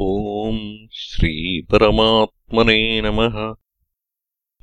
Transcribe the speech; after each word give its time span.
ॐ 0.00 0.86
श्रीपरमात्मने 0.92 3.00
नमः। 3.00 3.54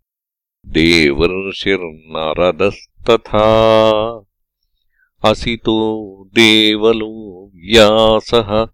देवर्षिर्नरदस्तथा 3.10 5.32
असितो 5.32 6.26
देवलो 6.26 7.52
व्यासः 7.56 8.68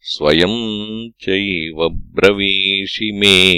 स्वयम् 0.00 1.10
चैव 1.20 1.88
ब्रवीषि 1.88 3.12
मे। 3.12 3.54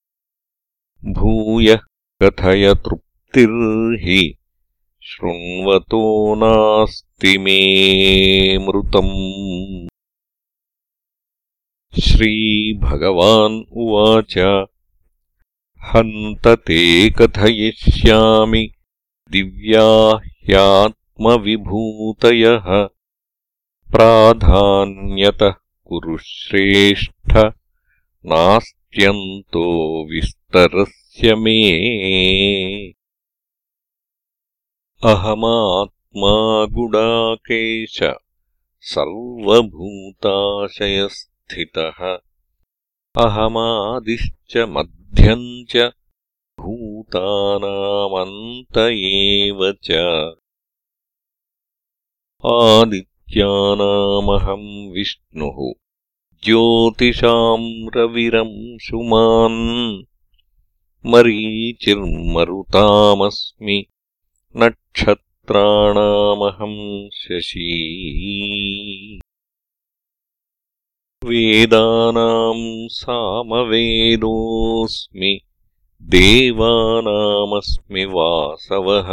भूयः 1.05 1.81
कथय 2.23 2.75
तृप्तिर्हि 2.75 4.37
शृण्वतो 5.03 6.35
नास्ति 6.35 7.39
मेऽमृतम् 7.39 9.92
श्रीभगवान् 12.01 13.65
उवाच। 13.73 14.39
हन्त 15.79 16.49
ते 16.49 17.11
कथयिष्यामि 17.11 18.73
दिव्या 19.31 20.17
ह्यात्मविभूतयः। 20.17 21.39
प्राधान्यतः 23.93 25.51
कुरु 25.85 26.19
श्रेष्ठ 26.19 27.37
नास्त्यन्तो 28.27 29.67
विस्तरः 30.11 31.35
मे। 31.37 31.71
अहमात्मा 35.05 36.65
गुडाकेश 36.65 38.01
सर्वभूताशयस्थितः 41.53 43.23
अहमादिश्च 43.23 44.57
मध्यम् 44.57 45.71
च 45.71 45.91
भूतानामन्त 46.61 48.79
एव 48.79 49.75
च। 49.85 49.93
आदित्यानामहम् 52.47 54.93
विष्णुः। 54.93 55.73
ज्योतिषाम् 56.45 57.97
रविरंशुमान् 57.97 60.03
मरीचिर्मरुतामस्मि 61.07 63.87
नक्षत्राणामहम् 64.57 67.09
शशी 67.13 67.93
वेदानाम् 71.25 72.89
सामवेदोऽस्मि 72.91 75.33
देवानामस्मि 76.15 78.05
वासवः 78.05 79.11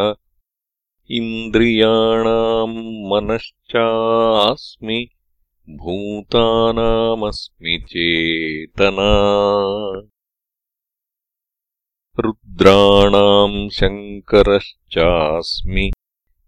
इन्द्रियाणाम् 1.17 2.77
मनश्चास्मि 3.11 4.99
भूतानामस्मि 5.69 7.75
चेतना। 7.89 9.11
रुद्राणाम् 12.25 13.69
शङ्करश्चास्मि 13.79 15.87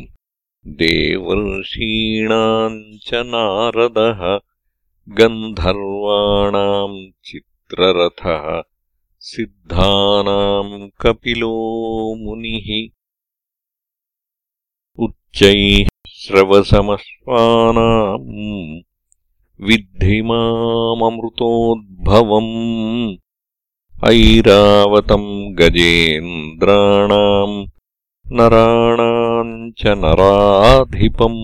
देवर्षीणाम् 0.81 2.77
च 3.05 3.07
नारदः 3.31 4.21
गन्धर्वाणाम् 5.17 6.97
चित्ररथः 7.69 8.47
सिद्धानाम् 9.27 10.73
कपिलो 11.01 11.53
मुनिः 12.23 12.67
उच्चैः 15.05 15.87
श्रवसमश्वानाम् 16.17 17.17
विद्धि 19.67 20.19
माममृतोद्भवम् 20.29 21.33
ऐरावतम् 24.11 25.27
गजेन्द्राणाम् 25.59 27.57
नराणाम् 28.37 29.53
च 29.81 29.97
नराधिपम् 30.05 31.43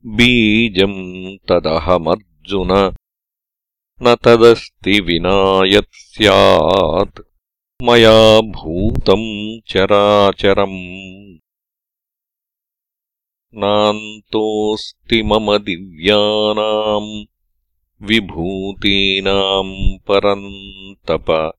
बीजम् 0.06 1.36
तदहमर्जुन। 1.48 2.68
न 4.02 4.16
तदस्ति 4.24 5.00
विना 5.00 5.62
यत् 5.66 5.94
स्यात्। 5.94 7.20
मया 7.82 8.40
भूतम् 8.40 9.60
चराचरम्। 9.68 11.38
नान्तोऽस्ति 13.54 15.22
मम 15.22 15.58
दिव्यानाम् 15.58 17.24
विभूतीनाम् 18.08 19.98
परन्तप। 19.98 21.52